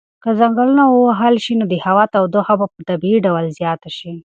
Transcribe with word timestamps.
که 0.23 0.29
ځنګلونه 0.39 0.83
ووهل 0.87 1.35
شي 1.43 1.53
نو 1.59 1.65
د 1.71 1.75
هوا 1.85 2.03
تودوخه 2.13 2.53
به 2.59 2.65
په 2.73 2.79
طبیعي 2.89 3.19
ډول 3.25 3.45
زیاته 3.59 3.89
شي. 3.97 4.13